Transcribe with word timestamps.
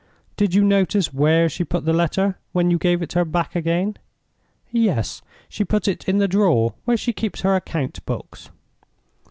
"Did 0.35 0.55
you 0.55 0.63
notice 0.63 1.13
where 1.13 1.47
she 1.47 1.63
put 1.63 1.85
the 1.85 1.93
letter 1.93 2.39
when 2.53 2.71
you 2.71 2.79
gave 2.79 3.03
it 3.03 3.13
her 3.13 3.23
back 3.23 3.55
again?" 3.55 3.97
"Yes. 4.71 5.21
She 5.47 5.63
put 5.63 5.87
it 5.87 6.09
in 6.09 6.17
the 6.17 6.27
drawer 6.27 6.73
where 6.85 6.97
she 6.97 7.13
keeps 7.13 7.41
her 7.41 7.55
account 7.55 8.03
books." 8.07 8.49